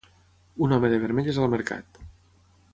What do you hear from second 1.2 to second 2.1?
és al mercat.